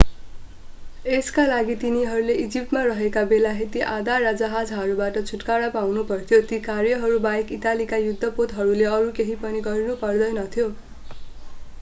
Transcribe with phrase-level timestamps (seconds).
[1.05, 8.91] यसका लागि तिनीहरूले इजिप्टमा रहेका बेलायती आधार र जहाजहरूबाट छुटकारा पाउनुपर्थ्यो ती कार्यहरूबाहेक इटालीका युद्धपोतहरूले
[8.95, 10.69] अरू केही पनि गर्नु पर्दैनथ्यो